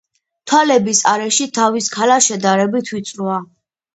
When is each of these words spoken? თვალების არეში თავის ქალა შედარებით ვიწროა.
თვალების 0.51 1.01
არეში 1.09 1.45
თავის 1.59 1.91
ქალა 1.97 2.17
შედარებით 2.29 2.93
ვიწროა. 2.95 3.37